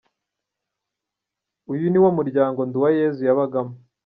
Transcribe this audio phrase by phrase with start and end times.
[1.71, 3.73] Uyu ni wo muryango Nduwayezu yabagamo.